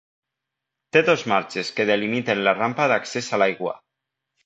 [0.95, 3.81] Té dos marges que delimiten la rampa d'accés a l'aigua.